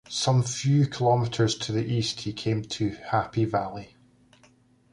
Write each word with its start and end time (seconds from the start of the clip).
Some 0.09 0.41
few 0.41 0.87
kilometres 0.87 1.53
to 1.59 1.71
the 1.71 1.85
east 1.85 2.21
he 2.21 2.33
came 2.33 2.63
to 2.63 2.89
Happy 3.11 3.45
Valley. 3.45 3.97